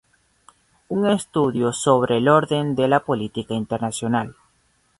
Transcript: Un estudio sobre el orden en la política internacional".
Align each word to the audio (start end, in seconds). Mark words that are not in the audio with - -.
Un 0.89 1.05
estudio 1.05 1.71
sobre 1.73 2.17
el 2.17 2.27
orden 2.27 2.73
en 2.75 2.89
la 2.89 3.01
política 3.01 3.53
internacional". 3.53 4.35